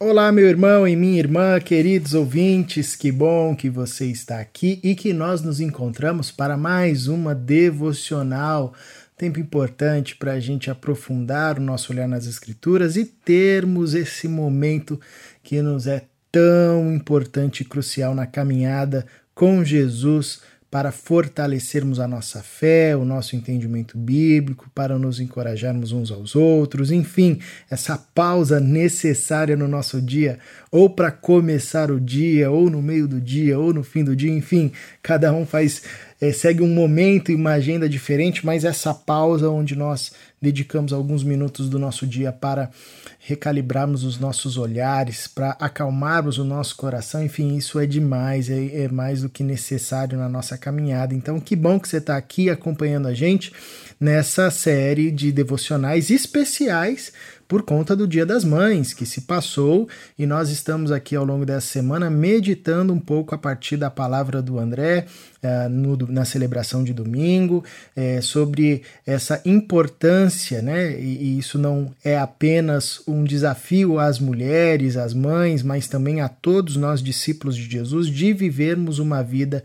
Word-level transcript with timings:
Olá, 0.00 0.30
meu 0.30 0.46
irmão 0.46 0.86
e 0.86 0.94
minha 0.94 1.18
irmã, 1.18 1.58
queridos 1.58 2.14
ouvintes, 2.14 2.94
que 2.94 3.10
bom 3.10 3.56
que 3.56 3.68
você 3.68 4.06
está 4.06 4.38
aqui 4.38 4.78
e 4.80 4.94
que 4.94 5.12
nós 5.12 5.42
nos 5.42 5.58
encontramos 5.58 6.30
para 6.30 6.56
mais 6.56 7.08
uma 7.08 7.34
devocional. 7.34 8.72
Tempo 9.16 9.40
importante 9.40 10.14
para 10.14 10.34
a 10.34 10.38
gente 10.40 10.70
aprofundar 10.70 11.58
o 11.58 11.60
nosso 11.60 11.92
olhar 11.92 12.06
nas 12.06 12.26
Escrituras 12.26 12.94
e 12.94 13.04
termos 13.04 13.92
esse 13.92 14.28
momento 14.28 15.00
que 15.42 15.60
nos 15.60 15.88
é 15.88 16.04
tão 16.30 16.94
importante 16.94 17.62
e 17.62 17.64
crucial 17.64 18.14
na 18.14 18.24
caminhada 18.24 19.04
com 19.34 19.64
Jesus 19.64 20.40
para 20.70 20.92
fortalecermos 20.92 21.98
a 21.98 22.06
nossa 22.06 22.42
fé, 22.42 22.94
o 22.94 23.04
nosso 23.04 23.34
entendimento 23.34 23.96
bíblico, 23.96 24.70
para 24.74 24.98
nos 24.98 25.18
encorajarmos 25.18 25.92
uns 25.92 26.10
aos 26.10 26.36
outros, 26.36 26.90
enfim, 26.90 27.40
essa 27.70 27.96
pausa 27.96 28.60
necessária 28.60 29.56
no 29.56 29.66
nosso 29.66 30.00
dia, 30.02 30.38
ou 30.70 30.90
para 30.90 31.10
começar 31.10 31.90
o 31.90 31.98
dia, 31.98 32.50
ou 32.50 32.68
no 32.68 32.82
meio 32.82 33.08
do 33.08 33.18
dia, 33.18 33.58
ou 33.58 33.72
no 33.72 33.82
fim 33.82 34.04
do 34.04 34.14
dia, 34.14 34.30
enfim, 34.30 34.70
cada 35.02 35.32
um 35.32 35.46
faz 35.46 35.82
é, 36.20 36.32
segue 36.32 36.62
um 36.62 36.68
momento 36.68 37.30
e 37.30 37.34
uma 37.34 37.52
agenda 37.52 37.88
diferente, 37.88 38.44
mas 38.44 38.64
essa 38.64 38.92
pausa 38.92 39.48
onde 39.48 39.76
nós 39.76 40.12
dedicamos 40.40 40.92
alguns 40.92 41.22
minutos 41.22 41.68
do 41.68 41.78
nosso 41.78 42.06
dia 42.06 42.32
para 42.32 42.70
recalibrarmos 43.18 44.04
os 44.04 44.18
nossos 44.18 44.56
olhares, 44.56 45.26
para 45.26 45.50
acalmarmos 45.60 46.38
o 46.38 46.44
nosso 46.44 46.76
coração, 46.76 47.22
enfim, 47.22 47.56
isso 47.56 47.78
é 47.78 47.86
demais, 47.86 48.48
é, 48.48 48.84
é 48.84 48.88
mais 48.88 49.22
do 49.22 49.28
que 49.28 49.42
necessário 49.42 50.18
na 50.18 50.28
nossa 50.28 50.56
caminhada. 50.56 51.14
Então, 51.14 51.40
que 51.40 51.56
bom 51.56 51.78
que 51.78 51.88
você 51.88 51.98
está 51.98 52.16
aqui 52.16 52.48
acompanhando 52.48 53.08
a 53.08 53.14
gente 53.14 53.52
nessa 54.00 54.50
série 54.50 55.10
de 55.10 55.32
devocionais 55.32 56.10
especiais 56.10 57.12
por 57.48 57.62
conta 57.62 57.96
do 57.96 58.06
Dia 58.06 58.26
das 58.26 58.44
Mães 58.44 58.92
que 58.92 59.06
se 59.06 59.22
passou 59.22 59.88
e 60.18 60.26
nós 60.26 60.50
estamos 60.50 60.92
aqui 60.92 61.16
ao 61.16 61.24
longo 61.24 61.46
dessa 61.46 61.66
semana 61.66 62.10
meditando 62.10 62.92
um 62.92 63.00
pouco 63.00 63.34
a 63.34 63.38
partir 63.38 63.78
da 63.78 63.90
palavra 63.90 64.42
do 64.42 64.58
André 64.58 65.06
uh, 65.42 65.68
no, 65.68 65.96
na 65.96 66.26
celebração 66.26 66.84
de 66.84 66.92
domingo 66.92 67.64
é, 67.96 68.20
sobre 68.20 68.82
essa 69.06 69.40
importância, 69.46 70.60
né? 70.60 71.00
E, 71.00 71.22
e 71.22 71.38
isso 71.38 71.58
não 71.58 71.90
é 72.04 72.18
apenas 72.18 73.00
um 73.08 73.24
desafio 73.24 73.98
às 73.98 74.18
mulheres, 74.18 74.98
às 74.98 75.14
mães, 75.14 75.62
mas 75.62 75.88
também 75.88 76.20
a 76.20 76.28
todos 76.28 76.76
nós 76.76 77.02
discípulos 77.02 77.56
de 77.56 77.68
Jesus 77.68 78.08
de 78.08 78.34
vivermos 78.34 78.98
uma 78.98 79.22
vida 79.22 79.64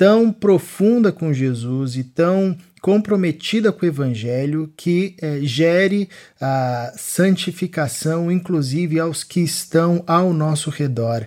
tão 0.00 0.32
profunda 0.32 1.12
com 1.12 1.30
Jesus 1.30 1.96
e 1.96 2.02
tão 2.02 2.56
comprometida 2.80 3.70
com 3.70 3.84
o 3.84 3.88
Evangelho 3.88 4.72
que 4.76 5.14
é, 5.20 5.40
gere 5.42 6.08
a 6.40 6.92
santificação, 6.96 8.30
inclusive 8.30 8.98
aos 8.98 9.22
que 9.22 9.40
estão 9.40 10.02
ao 10.06 10.32
nosso 10.32 10.70
redor, 10.70 11.26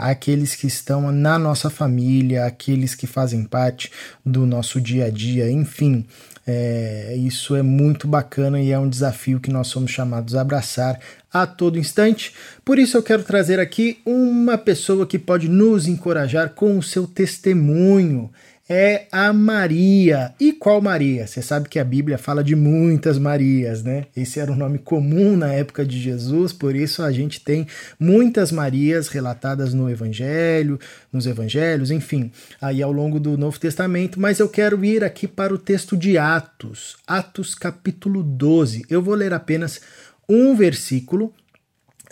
aqueles 0.00 0.54
que 0.54 0.66
estão 0.66 1.12
na 1.12 1.38
nossa 1.38 1.68
família, 1.68 2.46
aqueles 2.46 2.94
que 2.94 3.06
fazem 3.06 3.44
parte 3.44 3.90
do 4.24 4.46
nosso 4.46 4.80
dia 4.80 5.06
a 5.06 5.10
dia, 5.10 5.50
enfim. 5.50 6.06
É, 6.48 7.16
isso 7.18 7.56
é 7.56 7.62
muito 7.62 8.06
bacana 8.06 8.60
e 8.60 8.70
é 8.70 8.78
um 8.78 8.88
desafio 8.88 9.40
que 9.40 9.50
nós 9.50 9.66
somos 9.66 9.90
chamados 9.90 10.36
a 10.36 10.42
abraçar 10.42 11.00
a 11.32 11.44
todo 11.44 11.78
instante. 11.78 12.32
Por 12.64 12.78
isso 12.78 12.96
eu 12.96 13.02
quero 13.02 13.24
trazer 13.24 13.58
aqui 13.58 13.98
uma 14.06 14.56
pessoa 14.56 15.06
que 15.06 15.18
pode 15.18 15.48
nos 15.48 15.88
encorajar 15.88 16.50
com 16.50 16.78
o 16.78 16.82
seu 16.82 17.04
testemunho 17.04 18.30
é 18.68 19.06
a 19.12 19.32
Maria. 19.32 20.34
E 20.40 20.52
qual 20.52 20.80
Maria? 20.80 21.26
Você 21.26 21.40
sabe 21.40 21.68
que 21.68 21.78
a 21.78 21.84
Bíblia 21.84 22.18
fala 22.18 22.42
de 22.42 22.56
muitas 22.56 23.18
Marias, 23.18 23.82
né? 23.82 24.06
Esse 24.16 24.40
era 24.40 24.50
o 24.50 24.54
um 24.54 24.58
nome 24.58 24.78
comum 24.78 25.36
na 25.36 25.52
época 25.52 25.84
de 25.84 25.98
Jesus, 26.00 26.52
por 26.52 26.74
isso 26.74 27.02
a 27.02 27.12
gente 27.12 27.40
tem 27.40 27.66
muitas 27.98 28.50
Marias 28.50 29.08
relatadas 29.08 29.72
no 29.72 29.88
Evangelho, 29.88 30.80
nos 31.12 31.26
Evangelhos, 31.26 31.90
enfim, 31.90 32.32
aí 32.60 32.82
ao 32.82 32.92
longo 32.92 33.20
do 33.20 33.38
Novo 33.38 33.58
Testamento. 33.58 34.20
Mas 34.20 34.40
eu 34.40 34.48
quero 34.48 34.84
ir 34.84 35.04
aqui 35.04 35.28
para 35.28 35.54
o 35.54 35.58
texto 35.58 35.96
de 35.96 36.18
Atos, 36.18 36.96
Atos 37.06 37.54
capítulo 37.54 38.22
12. 38.22 38.84
Eu 38.90 39.00
vou 39.00 39.14
ler 39.14 39.32
apenas 39.32 39.80
um 40.28 40.56
versículo 40.56 41.32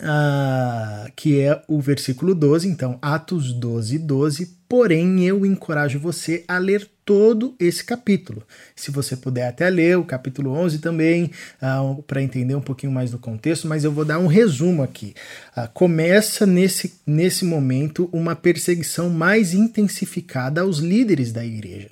Uh, 0.01 1.09
que 1.15 1.39
é 1.39 1.61
o 1.69 1.79
versículo 1.79 2.35
12, 2.35 2.67
então 2.67 2.99
Atos 3.01 3.53
12, 3.53 3.97
12. 3.99 4.57
Porém, 4.67 5.23
eu 5.25 5.45
encorajo 5.45 5.99
você 5.99 6.43
a 6.47 6.57
ler 6.57 6.89
todo 7.05 7.55
esse 7.59 7.83
capítulo. 7.83 8.43
Se 8.75 8.91
você 8.91 9.15
puder 9.15 9.47
até 9.47 9.69
ler 9.69 9.97
o 9.97 10.03
capítulo 10.03 10.51
11 10.51 10.79
também, 10.79 11.31
uh, 11.61 12.01
para 12.03 12.21
entender 12.21 12.55
um 12.55 12.61
pouquinho 12.61 12.91
mais 12.91 13.11
do 13.11 13.19
contexto, 13.19 13.67
mas 13.67 13.83
eu 13.83 13.91
vou 13.91 14.03
dar 14.03 14.19
um 14.19 14.27
resumo 14.27 14.83
aqui. 14.83 15.13
Uh, 15.55 15.69
começa 15.73 16.45
nesse, 16.45 16.95
nesse 17.05 17.45
momento 17.45 18.09
uma 18.11 18.35
perseguição 18.35 19.09
mais 19.09 19.53
intensificada 19.53 20.61
aos 20.61 20.79
líderes 20.79 21.31
da 21.31 21.45
igreja. 21.45 21.89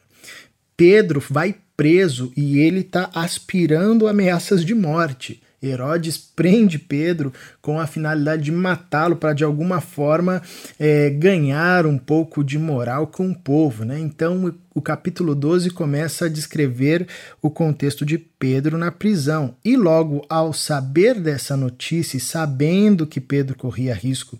Pedro 0.76 1.24
vai 1.30 1.56
preso 1.78 2.34
e 2.36 2.60
ele 2.60 2.80
está 2.82 3.10
aspirando 3.14 4.08
ameaças 4.08 4.66
de 4.66 4.74
morte. 4.74 5.43
Herodes 5.64 6.18
prende 6.18 6.78
Pedro 6.78 7.32
com 7.62 7.80
a 7.80 7.88
finalidade 7.88 8.44
de 8.44 8.52
matá-lo 8.52 9.16
para 9.16 9.34
de 9.34 9.44
alguma 9.44 9.80
forma 9.80 10.42
é, 10.78 11.10
ganhar 11.10 11.86
um 11.86 11.98
pouco 11.98 12.44
de 12.44 12.60
moral 12.60 13.08
com 13.08 13.30
o 13.30 13.36
povo. 13.36 13.86
Né? 13.86 14.00
Então 14.00 14.54
o 14.74 14.82
capítulo 14.82 15.36
12 15.36 15.70
começa 15.70 16.26
a 16.26 16.30
descrever 16.30 17.08
o 17.42 17.50
contexto 17.50 18.06
de 18.06 18.18
Pedro 18.18 18.78
na 18.78 18.92
prisão. 18.92 19.56
E 19.64 19.78
logo 19.78 20.26
ao 20.28 20.52
saber 20.52 21.20
dessa 21.20 21.56
notícia, 21.56 22.20
sabendo 22.20 23.06
que 23.06 23.22
Pedro 23.22 23.56
corria 23.56 23.94
risco 23.94 24.40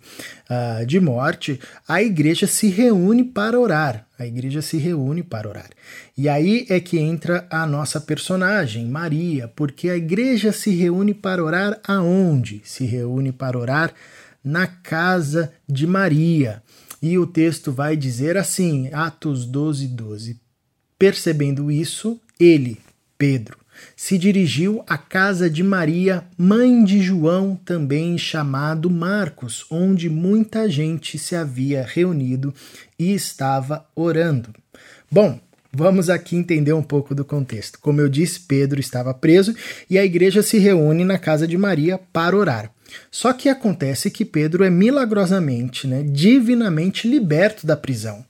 uh, 0.50 0.86
de 0.86 1.00
morte, 1.00 1.60
a 1.88 2.02
igreja 2.02 2.48
se 2.48 2.68
reúne 2.68 3.24
para 3.24 3.60
orar. 3.60 4.08
A 4.18 4.26
igreja 4.26 4.62
se 4.62 4.78
reúne 4.78 5.22
para 5.22 5.50
orar. 5.50 5.70
E 6.18 6.30
aí 6.30 6.66
é 6.70 6.80
que 6.80 6.98
entra 6.98 7.46
a 7.50 7.66
nossa 7.66 8.00
personagem, 8.00 8.86
Maria, 8.88 9.48
porque 9.48 9.90
a 9.90 9.98
igreja 9.98 10.52
se 10.52 10.72
reúne 10.72 11.14
para 11.14 11.44
orar 11.44 11.80
aonde? 11.88 12.62
Se 12.64 12.86
reúne 12.86 13.32
para 13.32 13.58
orar 13.58 13.94
na 14.44 14.68
casa 14.68 15.54
de 15.68 15.88
Maria. 15.88 16.62
E 17.04 17.18
o 17.18 17.28
texto 17.28 17.70
vai 17.70 17.98
dizer 17.98 18.38
assim, 18.38 18.90
Atos 18.94 19.46
12, 19.46 19.88
12. 19.90 20.40
Percebendo 20.98 21.70
isso, 21.70 22.18
ele, 22.40 22.78
Pedro, 23.18 23.58
se 23.94 24.18
dirigiu 24.18 24.82
à 24.88 24.98
casa 24.98 25.50
de 25.50 25.62
Maria, 25.62 26.24
mãe 26.38 26.82
de 26.82 27.02
João, 27.02 27.60
também 27.66 28.18
chamado 28.18 28.90
Marcos, 28.90 29.66
onde 29.70 30.10
muita 30.10 30.70
gente 30.70 31.20
se 31.20 31.36
havia 31.36 31.84
reunido 31.86 32.54
e 32.98 33.14
estava 33.14 33.86
orando. 33.94 34.56
Bom, 35.12 35.38
Vamos 35.76 36.08
aqui 36.08 36.36
entender 36.36 36.72
um 36.72 36.84
pouco 36.84 37.16
do 37.16 37.26
contexto. 37.26 37.80
Como 37.80 38.00
eu 38.00 38.08
disse, 38.08 38.42
Pedro 38.42 38.80
estava 38.80 39.12
preso 39.12 39.56
e 39.90 39.98
a 39.98 40.06
igreja 40.06 40.44
se 40.44 40.60
reúne 40.60 41.04
na 41.04 41.18
casa 41.18 41.48
de 41.48 41.58
Maria 41.58 42.00
para 42.14 42.38
orar. 42.38 42.72
Só 43.12 43.34
que 43.34 43.50
acontece 43.50 44.10
que 44.10 44.26
Pedro 44.26 44.64
é 44.64 44.70
milagrosamente, 44.70 45.88
né, 45.88 46.04
divinamente 46.04 47.08
liberto 47.08 47.66
da 47.66 47.78
prisão. 47.78 48.26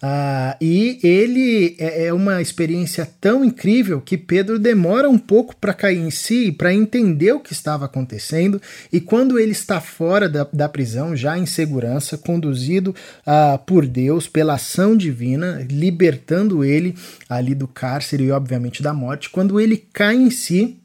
Ah, 0.00 0.56
e 0.60 1.00
ele 1.02 1.74
é, 1.78 2.06
é 2.06 2.12
uma 2.12 2.40
experiência 2.40 3.08
tão 3.20 3.44
incrível 3.44 4.00
que 4.00 4.16
Pedro 4.16 4.56
demora 4.56 5.10
um 5.10 5.18
pouco 5.18 5.56
para 5.56 5.74
cair 5.74 5.98
em 5.98 6.10
si, 6.10 6.52
para 6.52 6.72
entender 6.72 7.32
o 7.32 7.40
que 7.40 7.52
estava 7.52 7.84
acontecendo. 7.84 8.62
E 8.92 9.00
quando 9.00 9.38
ele 9.38 9.50
está 9.50 9.80
fora 9.80 10.28
da, 10.28 10.46
da 10.52 10.68
prisão, 10.68 11.16
já 11.16 11.36
em 11.36 11.46
segurança, 11.46 12.16
conduzido 12.16 12.94
ah, 13.26 13.58
por 13.58 13.86
Deus, 13.86 14.28
pela 14.28 14.54
ação 14.54 14.96
divina, 14.96 15.66
libertando 15.68 16.64
ele 16.64 16.94
ali 17.28 17.54
do 17.54 17.66
cárcere 17.66 18.24
e, 18.24 18.30
obviamente, 18.30 18.82
da 18.82 18.94
morte, 18.94 19.28
quando 19.30 19.58
ele 19.58 19.76
cai 19.92 20.14
em 20.14 20.30
si, 20.30 20.78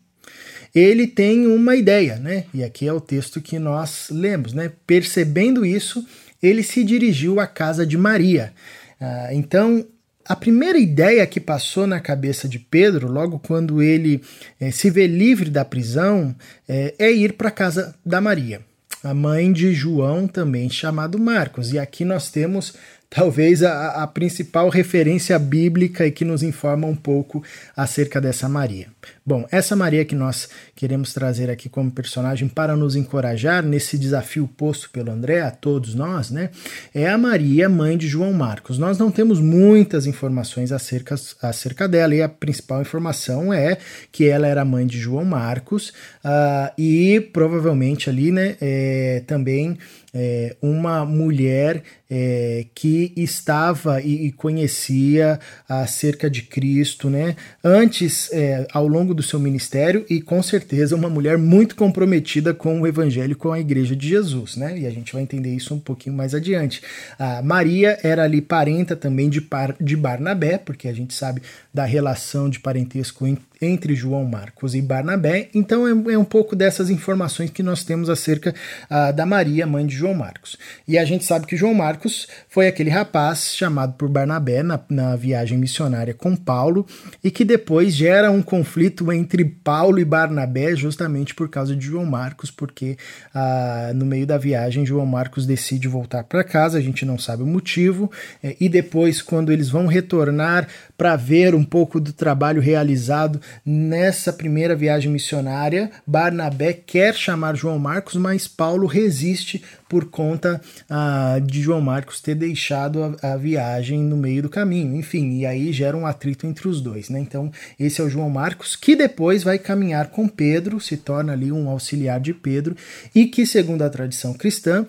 ele 0.74 1.06
tem 1.06 1.46
uma 1.48 1.76
ideia, 1.76 2.16
né? 2.16 2.46
E 2.54 2.64
aqui 2.64 2.88
é 2.88 2.94
o 2.94 3.02
texto 3.02 3.40
que 3.40 3.60
nós 3.60 4.08
lemos, 4.10 4.54
né? 4.54 4.72
Percebendo 4.88 5.66
isso, 5.66 6.06
ele 6.42 6.64
se 6.64 6.84
dirigiu 6.84 7.40
à 7.40 7.48
casa 7.48 7.86
de 7.86 7.98
Maria. 7.98 8.54
Ah, 9.00 9.30
então, 9.32 9.86
a 10.26 10.36
primeira 10.36 10.80
ideia 10.80 11.28
que 11.28 11.40
passou 11.40 11.86
na 11.86 12.00
cabeça 12.00 12.48
de 12.48 12.58
Pedro, 12.58 13.12
logo 13.12 13.40
quando 13.40 13.82
ele 13.82 14.22
eh, 14.60 14.72
se 14.72 14.90
vê 14.90 15.06
livre 15.06 15.50
da 15.50 15.66
prisão, 15.66 16.34
eh, 16.68 16.96
é 16.98 17.12
ir 17.12 17.34
para 17.34 17.50
a 17.50 17.52
casa 17.52 17.94
da 18.06 18.22
Maria, 18.22 18.62
a 19.04 19.14
mãe 19.14 19.52
de 19.52 19.74
João, 19.74 20.26
também 20.26 20.70
chamado 20.70 21.20
Marcos. 21.20 21.74
E 21.74 21.80
aqui 21.80 22.06
nós 22.06 22.32
temos 22.32 22.74
talvez 23.14 23.62
a, 23.62 24.04
a, 24.04 24.08
principal 24.08 24.70
referência 24.70 25.38
bíblica 25.38 26.08
e 26.08 26.12
que 26.12 26.26
nos 26.26 26.42
informa 26.42 26.88
um 26.88 26.96
pouco 26.96 27.44
acerca 27.78 28.20
dessa 28.20 28.50
Maria. 28.50 28.88
Bom, 29.24 29.46
essa 29.52 29.76
Maria 29.76 30.04
que 30.04 30.16
nós 30.16 30.50
queremos 30.76 31.14
trazer 31.14 31.48
aqui 31.48 31.70
como 31.70 31.92
personagem 31.92 32.48
para 32.48 32.76
nos 32.76 32.96
encorajar 32.96 33.64
nesse 33.64 34.00
desafio 34.00 34.48
posto 34.48 34.90
pelo 34.90 35.12
André 35.12 35.42
a 35.42 35.52
todos 35.52 35.94
nós, 35.94 36.32
né? 36.32 36.50
É 36.94 37.08
a 37.08 37.16
Maria, 37.16 37.70
mãe 37.70 37.96
de 37.98 38.08
João 38.08 38.34
Marcos. 38.34 38.80
Nós 38.80 38.98
não 38.98 39.12
temos 39.12 39.40
muitas 39.40 40.08
informações 40.08 40.72
acerca, 40.72 41.14
acerca 41.40 41.88
dela 41.88 42.16
e 42.16 42.22
a 42.22 42.28
principal 42.28 42.82
informação 42.82 43.54
é 43.54 43.78
que 44.12 44.26
ela 44.26 44.48
era 44.48 44.66
mãe 44.66 44.88
de 44.88 45.00
João 45.00 45.24
Marcos 45.24 45.90
uh, 46.26 46.74
e 46.76 47.22
provavelmente 47.32 48.10
ali, 48.10 48.32
né, 48.32 48.56
é, 48.60 49.22
também 49.28 49.78
é, 50.14 50.56
uma 50.62 51.04
mulher 51.04 51.84
é, 52.10 52.68
que 52.76 53.12
estava 53.18 54.00
e, 54.00 54.28
e, 54.28 54.32
conhecia 54.32 55.40
acerca 55.68 56.30
de 56.30 56.44
Cristo, 56.44 57.10
né? 57.10 57.36
Antes, 57.64 58.32
é, 58.32 58.68
ao 58.72 58.88
longo 58.88 59.16
do 59.16 59.24
seu 59.24 59.40
ministério, 59.40 60.06
e 60.08 60.22
com 60.22 60.44
certeza 60.44 60.96
uma 60.96 61.10
mulher 61.10 61.38
muito 61.40 61.76
comprometida 61.76 62.54
com 62.54 62.80
o 62.80 62.86
Evangelho, 62.86 63.36
com 63.36 63.52
a 63.52 63.60
Igreja 63.60 63.96
de 63.96 64.08
Jesus, 64.08 64.56
né? 64.56 64.78
E 64.78 64.86
a 64.86 64.92
gente 64.92 65.12
vai 65.12 65.24
entender 65.24 65.56
isso 65.56 65.74
um 65.74 65.80
pouquinho 65.80 66.16
mais 66.16 66.36
adiante. 66.36 66.84
A 67.18 67.42
Maria 67.42 67.98
era 68.04 68.24
ali 68.24 68.42
parenta 68.42 68.96
também 68.96 69.30
de, 69.30 69.44
de 69.82 69.98
Barnabé, 69.98 70.60
porque 70.60 70.88
a 70.88 70.94
gente 70.94 71.16
sabe 71.16 71.42
da 71.74 71.86
relação 71.86 72.48
de 72.48 72.60
parentesco 72.60 73.26
entre 73.64 73.96
João 73.96 74.26
Marcos 74.26 74.76
e 74.76 74.82
Barnabé. 74.82 75.50
Então 75.54 75.88
é, 75.88 76.14
é, 76.14 76.18
um 76.18 76.24
pouco 76.24 76.56
dessas 76.56 76.90
informações 76.90 77.50
que 77.50 77.64
nós 77.64 77.84
temos 77.84 78.10
acerca 78.10 78.54
uh, 78.90 79.14
da 79.14 79.26
Maria, 79.26 79.66
mãe 79.66 79.86
de 79.86 79.96
João 79.96 80.14
Marcos. 80.14 80.58
E 80.88 80.98
a 80.98 81.06
gente 81.06 81.26
sabe 81.26 81.46
que 81.46 81.58
João 81.58 81.74
Marcos 81.74 82.28
foi 82.50 82.68
aquele 82.68 82.90
rapaz 82.90 83.56
chamado 83.56 83.94
por 83.94 84.10
Barnabé 84.10 84.64
na, 84.64 84.80
na 84.90 85.16
viagem 85.16 85.58
missionária 85.58 86.14
com 86.14 86.36
Paulo 86.36 86.86
e 87.24 87.32
que 87.32 87.46
depois 87.46 87.94
gera 87.94 88.30
um 88.32 88.42
conflito 88.42 89.12
entre 89.12 89.46
Paulo 89.46 90.00
e 90.00 90.06
Barnabé 90.06 90.76
justamente 90.76 91.34
por 91.34 91.50
causa 91.50 91.76
de 91.76 91.86
João 91.86 92.06
Marcos, 92.06 92.52
porque 92.52 92.98
uh, 93.34 93.94
no 93.94 94.06
meio 94.06 94.28
da 94.28 94.38
viagem 94.38 94.86
João 94.86 95.06
Marcos 95.06 95.46
decide 95.46 95.88
voltar 95.88 96.24
para 96.24 96.44
casa, 96.44 96.78
a 96.78 96.82
gente 96.82 97.06
não 97.06 97.18
sabe 97.18 97.44
o 97.44 97.48
motivo, 97.48 98.12
eh, 98.44 98.56
e 98.60 98.70
depois, 98.70 99.22
quando 99.22 99.52
eles 99.52 99.70
vão 99.70 99.88
retornar 99.88 100.68
para 100.98 101.16
ver 101.16 101.56
um 101.56 101.64
pouco 101.64 102.00
do 102.00 102.14
trabalho 102.14 102.62
realizado 102.62 103.40
nessa 103.66 104.32
primeira 104.32 104.76
viagem 104.76 105.12
missionária, 105.12 105.92
Barnabé 106.06 106.74
quer 106.74 107.14
chamar 107.16 107.56
João 107.56 107.80
Marcos, 107.80 108.16
mas 108.16 108.48
Paulo 108.48 108.88
resiste 108.88 109.64
por 109.88 110.06
conta 110.06 110.60
ah, 110.90 111.40
de 111.46 111.62
João 111.62 111.80
Marcos 111.80 112.20
ter 112.20 112.36
deixado 112.36 113.18
a, 113.22 113.34
a, 113.34 113.38
viagem 113.38 114.00
no 114.00 114.18
meio 114.18 114.42
do 114.42 114.50
caminho. 114.50 114.96
Enfim, 114.96 115.38
e 115.38 115.46
aí 115.46 115.72
gera 115.72 115.96
um 115.96 116.08
atrito 116.08 116.48
entre 116.48 116.68
os 116.68 116.82
dois. 116.82 117.10
Né? 117.10 117.20
Então, 117.20 117.52
esse 117.80 118.02
é 118.02 118.04
o 118.04 118.10
João 118.10 118.30
Marcos, 118.30 118.76
que 118.76 118.96
depois 118.96 119.44
vai 119.44 119.60
caminhar 119.60 120.08
com 120.08 120.28
Pedro, 120.28 120.80
se 120.80 120.98
torna 120.98 121.34
ali 121.34 121.52
um 121.52 121.70
auxiliar 121.70 122.20
de 122.20 122.34
Pedro, 122.34 122.76
e 123.14 123.28
que, 123.28 123.46
segundo 123.46 123.84
a 123.84 123.90
tradição 123.90 124.34
cristã, 124.34 124.86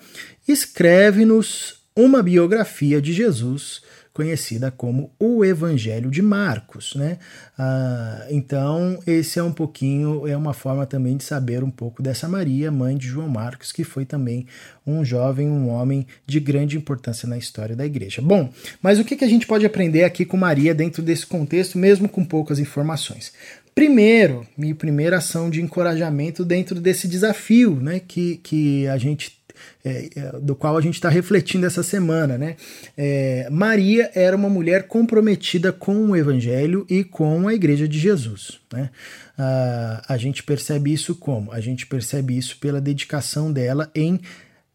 escreve-nos 0.47 1.83
uma 1.95 2.21
biografia 2.21 3.01
de 3.01 3.13
Jesus 3.13 3.81
conhecida 4.15 4.71
como 4.71 5.11
o 5.19 5.43
Evangelho 5.43 6.09
de 6.09 6.21
Marcos, 6.21 6.95
né? 6.95 7.17
Ah, 7.57 8.25
então, 8.29 8.97
esse 9.05 9.37
é 9.37 9.43
um 9.43 9.51
pouquinho, 9.51 10.25
é 10.25 10.37
uma 10.37 10.53
forma 10.53 10.85
também 10.85 11.17
de 11.17 11.25
saber 11.25 11.65
um 11.65 11.69
pouco 11.69 12.01
dessa 12.01 12.25
Maria, 12.25 12.71
mãe 12.71 12.95
de 12.95 13.07
João 13.07 13.27
Marcos, 13.27 13.73
que 13.73 13.83
foi 13.83 14.05
também 14.05 14.47
um 14.87 15.03
jovem, 15.03 15.49
um 15.49 15.67
homem 15.67 16.07
de 16.25 16.39
grande 16.39 16.77
importância 16.77 17.27
na 17.27 17.37
história 17.37 17.75
da 17.75 17.85
igreja. 17.85 18.21
Bom, 18.21 18.49
mas 18.81 18.99
o 18.99 19.03
que, 19.03 19.17
que 19.17 19.25
a 19.25 19.27
gente 19.27 19.45
pode 19.45 19.65
aprender 19.65 20.05
aqui 20.05 20.23
com 20.23 20.37
Maria 20.37 20.73
dentro 20.73 21.03
desse 21.03 21.25
contexto, 21.25 21.77
mesmo 21.77 22.07
com 22.07 22.23
poucas 22.23 22.57
informações? 22.57 23.33
Primeiro, 23.75 24.47
minha 24.57 24.73
primeira 24.73 25.17
ação 25.17 25.49
de 25.49 25.61
encorajamento 25.61 26.45
dentro 26.45 26.79
desse 26.79 27.05
desafio 27.05 27.75
né, 27.75 27.99
que, 27.99 28.37
que 28.37 28.87
a 28.87 28.97
gente 28.97 29.37
é, 29.83 30.09
é, 30.15 30.39
do 30.39 30.55
qual 30.55 30.77
a 30.77 30.81
gente 30.81 30.95
está 30.95 31.09
refletindo 31.09 31.65
essa 31.65 31.83
semana. 31.83 32.37
Né? 32.37 32.55
É, 32.97 33.47
Maria 33.49 34.11
era 34.13 34.35
uma 34.35 34.49
mulher 34.49 34.87
comprometida 34.87 35.71
com 35.71 36.09
o 36.09 36.15
Evangelho 36.15 36.85
e 36.89 37.03
com 37.03 37.47
a 37.47 37.53
Igreja 37.53 37.87
de 37.87 37.99
Jesus. 37.99 38.59
Né? 38.71 38.89
Ah, 39.37 40.03
a 40.07 40.17
gente 40.17 40.43
percebe 40.43 40.93
isso 40.93 41.15
como? 41.15 41.51
A 41.51 41.59
gente 41.59 41.85
percebe 41.85 42.37
isso 42.37 42.57
pela 42.57 42.79
dedicação 42.79 43.51
dela 43.51 43.91
em 43.93 44.19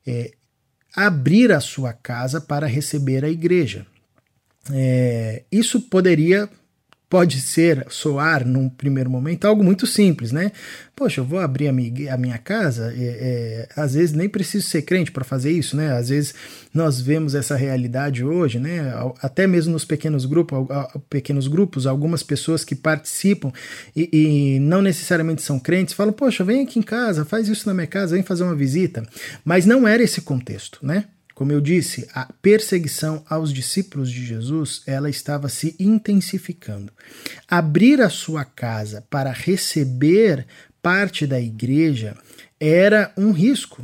é, 0.06 0.32
abrir 0.94 1.52
a 1.52 1.60
sua 1.60 1.92
casa 1.92 2.40
para 2.40 2.66
receber 2.66 3.24
a 3.24 3.30
igreja. 3.30 3.86
É, 4.70 5.44
isso 5.50 5.80
poderia 5.80 6.48
pode 7.10 7.40
ser, 7.40 7.84
soar 7.88 8.46
num 8.46 8.68
primeiro 8.68 9.10
momento, 9.10 9.44
algo 9.44 9.64
muito 9.64 9.84
simples, 9.84 10.30
né? 10.30 10.52
Poxa, 10.94 11.20
eu 11.20 11.24
vou 11.24 11.40
abrir 11.40 11.66
a 11.66 11.72
minha, 11.72 12.14
a 12.14 12.16
minha 12.16 12.38
casa, 12.38 12.94
é, 12.96 13.02
é, 13.02 13.68
às 13.74 13.94
vezes 13.94 14.14
nem 14.14 14.28
preciso 14.28 14.68
ser 14.68 14.82
crente 14.82 15.10
para 15.10 15.24
fazer 15.24 15.50
isso, 15.50 15.76
né? 15.76 15.92
Às 15.96 16.08
vezes 16.08 16.32
nós 16.72 17.00
vemos 17.00 17.34
essa 17.34 17.56
realidade 17.56 18.24
hoje, 18.24 18.60
né? 18.60 18.94
Até 19.20 19.44
mesmo 19.48 19.72
nos 19.72 19.84
pequenos 19.84 20.24
grupos, 20.24 20.68
pequenos 21.10 21.48
grupos, 21.48 21.84
algumas 21.84 22.22
pessoas 22.22 22.64
que 22.64 22.76
participam 22.76 23.50
e, 23.96 24.08
e 24.12 24.60
não 24.60 24.80
necessariamente 24.80 25.42
são 25.42 25.58
crentes 25.58 25.94
falam, 25.94 26.12
poxa, 26.12 26.44
vem 26.44 26.62
aqui 26.62 26.78
em 26.78 26.82
casa, 26.82 27.24
faz 27.24 27.48
isso 27.48 27.66
na 27.66 27.74
minha 27.74 27.88
casa, 27.88 28.14
vem 28.14 28.22
fazer 28.22 28.44
uma 28.44 28.54
visita. 28.54 29.02
Mas 29.44 29.66
não 29.66 29.88
era 29.88 30.00
esse 30.00 30.20
contexto, 30.20 30.78
né? 30.80 31.06
Como 31.40 31.52
eu 31.52 31.60
disse, 31.62 32.06
a 32.12 32.30
perseguição 32.42 33.24
aos 33.26 33.50
discípulos 33.50 34.10
de 34.10 34.26
Jesus, 34.26 34.82
ela 34.86 35.08
estava 35.08 35.48
se 35.48 35.74
intensificando. 35.80 36.92
Abrir 37.48 38.02
a 38.02 38.10
sua 38.10 38.44
casa 38.44 39.02
para 39.08 39.32
receber 39.32 40.46
parte 40.82 41.26
da 41.26 41.40
igreja 41.40 42.14
era 42.60 43.10
um 43.16 43.32
risco. 43.32 43.82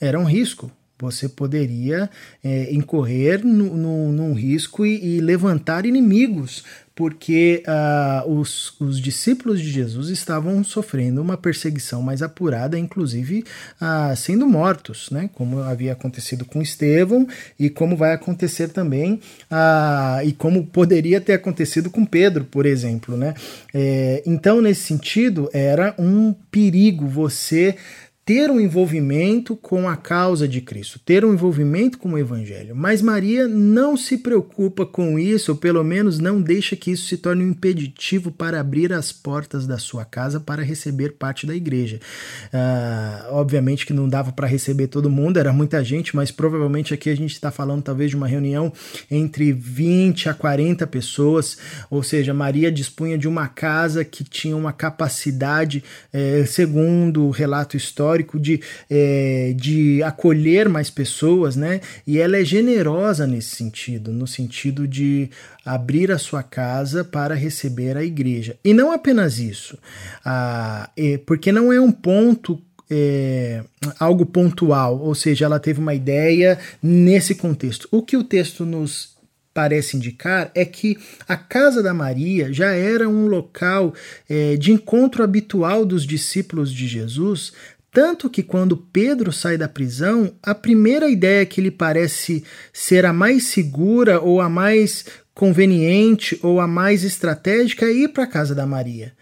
Era 0.00 0.18
um 0.18 0.24
risco. 0.24 0.72
Você 0.98 1.28
poderia 1.28 2.08
é, 2.42 2.72
incorrer 2.72 3.44
no, 3.44 3.76
no, 3.76 4.12
num 4.12 4.32
risco 4.32 4.86
e, 4.86 5.16
e 5.16 5.20
levantar 5.20 5.84
inimigos 5.84 6.64
porque 6.96 7.62
uh, 7.68 8.32
os, 8.32 8.74
os, 8.80 8.98
discípulos 8.98 9.60
de 9.60 9.70
Jesus 9.70 10.08
estavam 10.08 10.64
sofrendo 10.64 11.20
uma 11.20 11.36
perseguição 11.36 12.00
mais 12.00 12.22
apurada, 12.22 12.78
inclusive 12.78 13.44
uh, 13.78 14.16
sendo 14.16 14.46
mortos, 14.46 15.10
né? 15.10 15.28
como 15.34 15.60
havia 15.60 15.92
acontecido 15.92 16.46
com 16.46 16.62
Estevão 16.62 17.28
e 17.60 17.68
como 17.68 17.98
vai 17.98 18.14
acontecer 18.14 18.68
também, 18.68 19.20
uh, 19.50 20.24
e 20.24 20.32
como 20.32 20.66
poderia 20.66 21.20
ter 21.20 21.34
acontecido 21.34 21.90
com 21.90 22.06
Pedro, 22.06 22.46
por 22.46 22.64
exemplo. 22.64 23.14
Né? 23.14 23.34
É, 23.74 24.22
então, 24.24 24.62
nesse 24.62 24.84
sentido, 24.84 25.50
era 25.52 25.94
um 25.98 26.32
perigo 26.50 27.06
você 27.06 27.76
ter 28.26 28.50
um 28.50 28.58
envolvimento 28.58 29.54
com 29.54 29.88
a 29.88 29.96
causa 29.96 30.48
de 30.48 30.60
Cristo, 30.60 30.98
ter 30.98 31.24
um 31.24 31.32
envolvimento 31.32 31.96
com 31.96 32.12
o 32.12 32.18
Evangelho. 32.18 32.74
Mas 32.74 33.00
Maria 33.00 33.46
não 33.46 33.96
se 33.96 34.18
preocupa 34.18 34.84
com 34.84 35.16
isso, 35.16 35.52
ou 35.52 35.56
pelo 35.56 35.84
menos 35.84 36.18
não 36.18 36.42
deixa 36.42 36.74
que 36.74 36.90
isso 36.90 37.06
se 37.06 37.18
torne 37.18 37.44
um 37.44 37.50
impeditivo 37.50 38.32
para 38.32 38.58
abrir 38.58 38.92
as 38.92 39.12
portas 39.12 39.64
da 39.64 39.78
sua 39.78 40.04
casa 40.04 40.40
para 40.40 40.64
receber 40.64 41.10
parte 41.10 41.46
da 41.46 41.54
igreja. 41.54 42.00
Uh, 42.46 43.32
obviamente 43.34 43.86
que 43.86 43.92
não 43.92 44.08
dava 44.08 44.32
para 44.32 44.48
receber 44.48 44.88
todo 44.88 45.08
mundo, 45.08 45.38
era 45.38 45.52
muita 45.52 45.84
gente, 45.84 46.16
mas 46.16 46.32
provavelmente 46.32 46.92
aqui 46.92 47.08
a 47.08 47.16
gente 47.16 47.32
está 47.32 47.52
falando 47.52 47.84
talvez 47.84 48.10
de 48.10 48.16
uma 48.16 48.26
reunião 48.26 48.72
entre 49.08 49.52
20 49.52 50.28
a 50.28 50.34
40 50.34 50.84
pessoas, 50.88 51.58
ou 51.88 52.02
seja, 52.02 52.34
Maria 52.34 52.72
dispunha 52.72 53.16
de 53.16 53.28
uma 53.28 53.46
casa 53.46 54.04
que 54.04 54.24
tinha 54.24 54.56
uma 54.56 54.72
capacidade, 54.72 55.84
eh, 56.12 56.44
segundo 56.44 57.26
o 57.26 57.30
relato 57.30 57.76
histórico, 57.76 58.15
histórico 58.16 58.40
de, 58.40 58.60
é, 58.88 59.52
de 59.56 60.02
acolher 60.02 60.68
mais 60.68 60.90
pessoas, 60.90 61.56
né? 61.56 61.80
E 62.06 62.18
ela 62.18 62.38
é 62.38 62.44
generosa 62.44 63.26
nesse 63.26 63.54
sentido, 63.56 64.12
no 64.12 64.26
sentido 64.26 64.88
de 64.88 65.30
abrir 65.64 66.10
a 66.10 66.18
sua 66.18 66.42
casa 66.42 67.04
para 67.04 67.34
receber 67.34 67.96
a 67.96 68.04
igreja. 68.04 68.56
E 68.64 68.72
não 68.72 68.92
apenas 68.92 69.38
isso, 69.38 69.78
ah, 70.24 70.90
é, 70.96 71.18
porque 71.18 71.52
não 71.52 71.72
é 71.72 71.80
um 71.80 71.92
ponto 71.92 72.60
é, 72.90 73.62
algo 73.98 74.24
pontual, 74.24 74.98
ou 75.00 75.14
seja, 75.14 75.44
ela 75.44 75.58
teve 75.58 75.80
uma 75.80 75.94
ideia 75.94 76.58
nesse 76.82 77.34
contexto. 77.34 77.88
O 77.90 78.02
que 78.02 78.16
o 78.16 78.24
texto 78.24 78.64
nos 78.64 79.16
parece 79.56 79.96
indicar 79.96 80.50
é 80.54 80.66
que 80.66 80.98
a 81.26 81.34
casa 81.34 81.82
da 81.82 81.94
Maria 81.94 82.52
já 82.52 82.72
era 82.72 83.08
um 83.08 83.26
local 83.26 83.94
é, 84.28 84.54
de 84.54 84.70
encontro 84.70 85.24
habitual 85.24 85.86
dos 85.86 86.06
discípulos 86.06 86.70
de 86.70 86.86
Jesus, 86.86 87.54
tanto 87.96 88.28
que 88.28 88.42
quando 88.42 88.76
Pedro 88.76 89.32
sai 89.32 89.56
da 89.56 89.66
prisão, 89.66 90.30
a 90.42 90.54
primeira 90.54 91.08
ideia 91.08 91.46
que 91.46 91.62
lhe 91.62 91.70
parece 91.70 92.44
ser 92.70 93.06
a 93.06 93.12
mais 93.12 93.46
segura 93.46 94.20
ou 94.20 94.38
a 94.38 94.50
mais 94.50 95.06
conveniente 95.32 96.38
ou 96.42 96.60
a 96.60 96.66
mais 96.66 97.04
estratégica 97.04 97.86
é 97.86 97.92
ir 97.94 98.08
para 98.08 98.24
a 98.24 98.26
casa 98.26 98.54
da 98.54 98.66
Maria. 98.66 99.14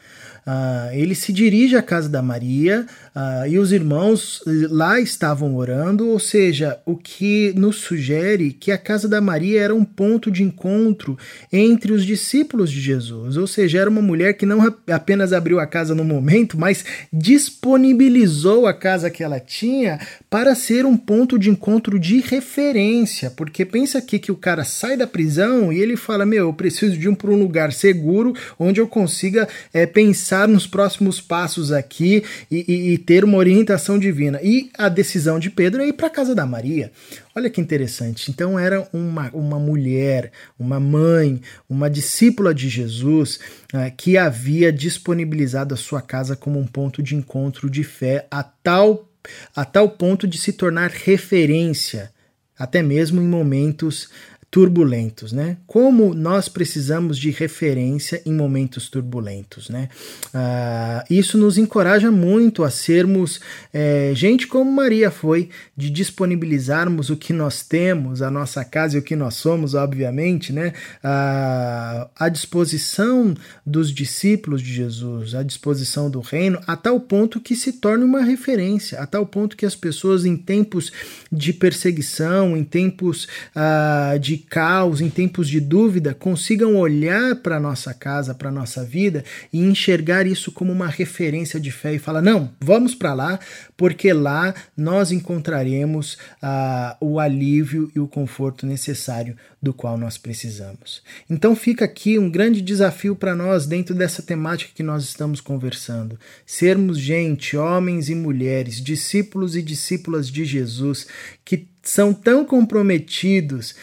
Uh, 0.45 0.93
ele 0.93 1.15
se 1.15 1.33
dirige 1.33 1.77
à 1.77 1.83
casa 1.83 2.09
da 2.09 2.21
Maria 2.21 2.85
Uh, 3.15 3.47
e 3.47 3.59
os 3.61 3.71
irmãos 3.71 4.43
lá 4.45 5.01
estavam 5.01 5.55
orando, 5.55 6.09
ou 6.09 6.19
seja, 6.19 6.81
o 6.85 6.97
que 6.97 7.53
nos 7.57 7.77
sugere 7.77 8.53
que 8.53 8.73
a 8.73 8.79
casa 8.79 9.09
da 9.09 9.21
Maria 9.21 9.61
era 9.61 9.73
um 9.73 9.85
ponto 9.85 10.33
de 10.33 10.43
encontro 10.43 11.17
entre 11.53 11.93
os 11.93 12.05
discípulos 12.05 12.73
de 12.73 12.81
Jesus, 12.81 13.37
ou 13.37 13.47
seja, 13.47 13.79
era 13.79 13.89
uma 13.89 14.03
mulher 14.03 14.35
que 14.35 14.45
não 14.45 14.61
apenas 14.91 15.33
abriu 15.33 15.61
a 15.61 15.67
casa 15.67 15.95
no 15.95 16.03
momento, 16.03 16.59
mas 16.59 16.85
disponibilizou 17.13 18.67
a 18.67 18.75
casa 18.75 19.09
que 19.09 19.23
ela 19.23 19.39
tinha 19.39 20.01
para 20.29 20.57
ser 20.57 20.85
um 20.85 20.97
ponto 20.97 21.39
de 21.39 21.49
encontro 21.49 22.01
de 22.01 22.19
referência, 22.19 23.31
porque 23.31 23.65
pensa 23.65 23.99
aqui 23.99 24.19
que 24.19 24.33
o 24.33 24.37
cara 24.37 24.65
sai 24.65 24.97
da 24.97 25.07
prisão 25.07 25.73
e 25.73 25.79
ele 25.79 25.97
fala: 25.97 26.27
Meu, 26.27 26.49
eu 26.49 26.53
preciso 26.53 26.99
de 26.99 27.09
um 27.09 27.15
para 27.15 27.31
um 27.31 27.39
lugar 27.39 27.73
seguro 27.73 28.35
onde 28.59 28.81
eu 28.81 28.89
consiga 28.89 29.49
é, 29.73 29.87
pensar 29.87 30.49
nos 30.49 30.67
próximos 30.67 31.21
passos 31.21 31.71
aqui 31.71 32.25
e, 32.51 32.65
e, 32.67 33.04
ter 33.05 33.25
uma 33.25 33.39
orientação 33.39 33.99
divina. 33.99 34.41
E 34.43 34.71
a 34.77 34.89
decisão 34.89 35.39
de 35.39 35.51
Pedro 35.51 35.83
é 35.83 35.89
ir 35.89 35.93
para 35.93 36.07
a 36.07 36.11
casa 36.11 36.35
da 36.35 36.47
Maria. 36.47 36.91
Olha 37.35 37.51
que 37.51 37.61
interessante. 37.61 38.31
Então 38.31 38.59
era 38.59 38.87
uma, 38.93 39.31
uma 39.33 39.59
mulher, 39.59 40.33
uma 40.59 40.81
mãe, 40.81 41.41
uma 41.69 41.91
discípula 41.91 42.55
de 42.55 42.69
Jesus 42.69 43.39
uh, 43.73 43.95
que 43.97 44.17
havia 44.17 44.73
disponibilizado 44.73 45.75
a 45.75 45.77
sua 45.77 46.01
casa 46.01 46.37
como 46.37 46.59
um 46.59 46.67
ponto 46.67 47.03
de 47.03 47.15
encontro 47.15 47.69
de 47.69 47.85
fé 47.85 48.27
a 48.31 48.43
tal, 48.43 49.09
a 49.55 49.65
tal 49.65 49.89
ponto 49.91 50.27
de 50.27 50.39
se 50.39 50.53
tornar 50.53 50.91
referência, 50.91 52.13
até 52.59 52.83
mesmo 52.83 53.21
em 53.21 53.27
momentos 53.27 54.09
turbulentos, 54.55 55.33
né? 55.33 55.57
Como 55.67 56.15
nós 56.15 56.49
precisamos 56.49 57.19
de 57.19 57.29
referência 57.33 58.23
em 58.25 58.33
momentos 58.33 58.89
turbulentos, 58.89 59.69
né? 59.69 59.89
Ah, 60.33 61.05
isso 61.11 61.37
nos 61.37 61.59
encoraja 61.59 62.09
muito 62.13 62.63
a 62.63 62.71
sermos 62.71 63.41
é, 63.73 64.13
gente 64.15 64.47
como 64.47 64.71
Maria 64.71 65.11
foi, 65.11 65.49
de 65.77 65.91
disponibilizarmos 65.91 67.11
o 67.11 67.17
que 67.17 67.33
nós 67.33 67.65
temos, 67.65 68.23
a 68.23 68.31
nossa 68.31 68.65
casa 68.65 68.95
e 68.95 69.01
o 69.01 69.03
que 69.03 69.17
nós 69.17 69.35
somos, 69.35 69.75
obviamente, 69.75 70.53
né? 70.53 70.73
Ah, 71.03 72.09
à 72.15 72.29
disposição 72.29 73.35
dos 73.67 73.93
discípulos 73.93 74.63
de 74.63 74.73
Jesus, 74.73 75.35
à 75.35 75.43
disposição 75.43 76.09
do 76.09 76.21
reino, 76.21 76.61
a 76.65 76.77
tal 76.77 77.01
ponto 77.01 77.41
que 77.41 77.57
se 77.57 77.73
torne 77.73 78.05
uma 78.05 78.23
referência, 78.23 79.01
a 79.01 79.07
tal 79.07 79.27
ponto 79.27 79.57
que 79.57 79.67
as 79.67 79.75
pessoas 79.75 80.25
em 80.25 80.37
tempos 80.37 80.93
de 81.33 81.53
perseguição, 81.53 82.57
em 82.57 82.63
tempos 82.63 83.27
ah, 83.53 84.17
de 84.21 84.44
caos, 84.49 85.01
em 85.01 85.11
tempos 85.11 85.49
de 85.49 85.61
dúvida, 85.61 86.15
consigam 86.15 86.77
olhar 86.77 87.37
para 87.37 87.57
a 87.57 87.61
nossa 87.61 87.93
casa, 87.93 88.35
para 88.35 88.49
a 88.49 88.53
nossa 88.53 88.85
vida 88.85 89.25
e 89.53 89.61
enxergar 89.61 90.27
isso 90.27 90.53
como 90.53 90.73
uma 90.73 90.89
referência 90.89 91.59
de 91.59 91.71
fé 91.71 91.95
e 91.95 91.99
falar: 91.99 92.23
não, 92.23 92.51
vamos 92.61 92.95
para 92.95 93.15
lá, 93.15 93.41
porque 93.77 94.13
lá 94.13 94.55
nós 94.77 95.11
encontraremos 95.11 96.15
uh, 96.43 96.97
o 97.01 97.19
alívio 97.19 97.91
e 97.95 98.01
o 98.01 98.09
conforto 98.09 98.67
necessário 98.67 99.37
do 99.61 99.73
qual 99.73 99.97
nós 99.97 100.19
precisamos. 100.19 101.03
Então 101.29 101.57
fica 101.57 101.85
aqui 101.85 102.19
um 102.19 102.31
grande 102.31 102.61
desafio 102.61 103.17
para 103.17 103.35
nós 103.35 103.67
dentro 103.67 103.95
dessa 103.95 104.23
temática 104.23 104.73
que 104.75 104.83
nós 104.83 105.05
estamos 105.05 105.41
conversando: 105.41 106.19
sermos 106.47 106.99
gente, 106.99 107.57
homens 107.57 108.09
e 108.09 108.15
mulheres, 108.15 108.81
discípulos 108.81 109.57
e 109.57 109.63
discípulas 109.63 110.29
de 110.29 110.45
Jesus 110.45 111.07
que 111.45 111.67
são 111.83 112.15
tão 112.15 112.45
comprometidos 112.45 113.75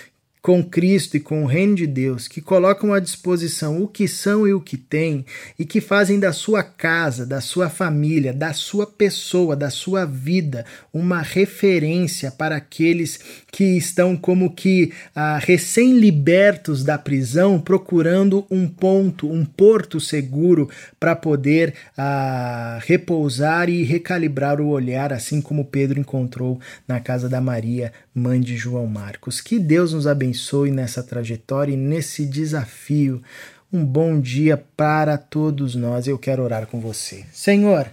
com 0.42 0.64
Cristo 0.64 1.16
e 1.16 1.20
com 1.20 1.44
o 1.44 1.46
reino 1.46 1.76
de 1.76 1.86
Deus, 1.86 2.28
que 2.28 2.42
colocam 2.42 2.92
à 2.94 3.00
disposição 3.00 3.82
o 3.82 3.88
que 3.88 4.08
são 4.08 4.48
e 4.48 4.54
o 4.54 4.60
que 4.60 4.76
têm, 4.76 5.24
e 5.58 5.64
que 5.64 5.80
fazem 5.80 6.20
da 6.20 6.34
sua 6.34 6.64
casa, 6.64 7.26
da 7.28 7.40
sua 7.40 7.70
família, 7.70 8.34
da 8.34 8.52
sua 8.52 8.88
pessoa, 8.88 9.56
da 9.56 9.70
sua 9.70 10.04
vida, 10.04 10.66
uma 10.92 11.22
referência 11.22 12.32
para 12.32 12.56
aqueles 12.56 13.20
que 13.52 13.78
estão 13.78 14.18
como 14.18 14.50
que 14.50 14.92
ah, 15.14 15.38
recém-libertos 15.38 16.84
da 16.84 16.98
prisão, 16.98 17.60
procurando 17.60 18.46
um 18.50 18.68
ponto, 18.68 19.32
um 19.32 19.46
porto 19.46 20.00
seguro 20.00 20.68
para 21.00 21.16
poder 21.16 21.76
ah, 21.96 22.80
repousar 22.82 23.70
e 23.70 23.84
recalibrar 23.84 24.60
o 24.60 24.70
olhar, 24.70 25.14
assim 25.14 25.40
como 25.40 25.66
Pedro 25.66 26.00
encontrou 26.00 26.60
na 26.88 27.00
casa 27.00 27.30
da 27.30 27.40
Maria, 27.40 27.94
mãe 28.14 28.42
de 28.42 28.58
João 28.58 28.88
Marcos. 28.88 29.40
Que 29.40 29.60
Deus 29.60 29.94
nos 29.94 30.08
abençoe 30.08 30.31
abençoe 30.32 30.72
nessa 30.72 31.04
trajetória 31.04 31.74
e 31.74 31.78
nesse 31.78 32.26
desafio. 32.26 33.22
Um 33.72 33.84
bom 33.84 34.20
dia 34.20 34.56
para 34.56 35.18
todos 35.18 35.76
nós. 35.76 36.08
Eu 36.08 36.18
quero 36.18 36.42
orar 36.42 36.68
com 36.68 36.80
você. 36.80 37.26
Senhor, 37.34 37.86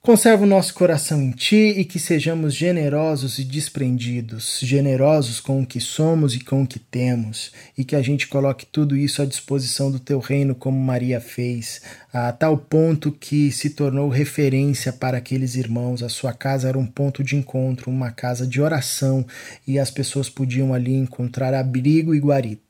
Conserva 0.00 0.44
o 0.44 0.46
nosso 0.46 0.72
coração 0.74 1.20
em 1.20 1.32
Ti 1.32 1.74
e 1.76 1.84
que 1.84 1.98
sejamos 1.98 2.54
generosos 2.54 3.38
e 3.38 3.44
desprendidos, 3.44 4.60
generosos 4.62 5.40
com 5.40 5.60
o 5.60 5.66
que 5.66 5.80
somos 5.80 6.34
e 6.34 6.40
com 6.40 6.62
o 6.62 6.66
que 6.66 6.78
temos, 6.78 7.52
e 7.76 7.84
que 7.84 7.96
a 7.96 8.00
gente 8.00 8.28
coloque 8.28 8.64
tudo 8.64 8.96
isso 8.96 9.20
à 9.20 9.26
disposição 9.26 9.90
do 9.90 9.98
Teu 9.98 10.20
reino, 10.20 10.54
como 10.54 10.78
Maria 10.78 11.20
fez, 11.20 11.82
a 12.12 12.32
tal 12.32 12.56
ponto 12.56 13.10
que 13.10 13.50
se 13.50 13.70
tornou 13.70 14.08
referência 14.08 14.92
para 14.92 15.18
aqueles 15.18 15.56
irmãos. 15.56 16.02
A 16.02 16.08
sua 16.08 16.32
casa 16.32 16.68
era 16.68 16.78
um 16.78 16.86
ponto 16.86 17.22
de 17.22 17.36
encontro, 17.36 17.90
uma 17.90 18.12
casa 18.12 18.46
de 18.46 18.62
oração, 18.62 19.26
e 19.66 19.80
as 19.80 19.90
pessoas 19.90 20.30
podiam 20.30 20.72
ali 20.72 20.94
encontrar 20.94 21.52
abrigo 21.52 22.14
e 22.14 22.20
guarida. 22.20 22.62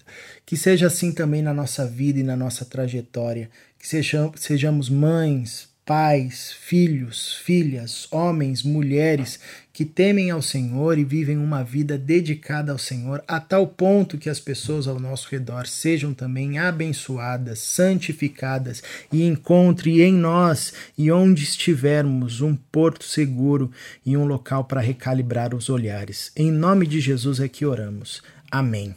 Que 0.47 0.57
seja 0.57 0.87
assim 0.87 1.13
também 1.13 1.43
na 1.43 1.53
nossa 1.53 1.87
vida 1.87 2.19
e 2.19 2.25
na 2.25 2.35
nossa 2.35 2.65
trajetória, 2.65 3.51
que 3.79 3.87
sejamos 3.87 4.89
mães, 4.89 5.68
pais, 5.89 6.53
filhos, 6.53 7.37
filhas, 7.43 8.07
homens, 8.11 8.63
mulheres 8.63 9.41
que 9.73 9.87
temem 9.87 10.31
ao 10.31 10.43
Senhor 10.43 10.99
e 10.99 11.05
vivem 11.05 11.39
uma 11.39 11.65
vida 11.65 11.97
dedicada 11.97 12.73
ao 12.73 12.77
Senhor, 12.77 13.25
a 13.27 13.41
tal 13.41 13.67
ponto 13.67 14.19
que 14.19 14.29
as 14.29 14.39
pessoas 14.39 14.87
ao 14.87 15.01
nosso 15.01 15.31
redor 15.31 15.67
sejam 15.67 16.13
também 16.13 16.59
abençoadas, 16.59 17.61
santificadas 17.61 18.83
e 19.11 19.23
encontre 19.27 20.03
em 20.03 20.13
nós 20.13 20.75
e 20.99 21.11
onde 21.11 21.43
estivermos 21.43 22.43
um 22.43 22.55
porto 22.55 23.05
seguro 23.05 23.71
e 24.05 24.15
um 24.15 24.27
local 24.27 24.65
para 24.65 24.83
recalibrar 24.83 25.55
os 25.55 25.71
olhares. 25.71 26.31
Em 26.37 26.51
nome 26.51 26.87
de 26.87 27.01
Jesus 27.01 27.41
é 27.41 27.49
que 27.49 27.65
oramos. 27.65 28.23
Amém. 28.51 28.95